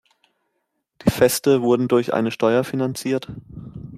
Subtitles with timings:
[1.05, 3.31] Die Feste wurden durch eine Steuer finanziert.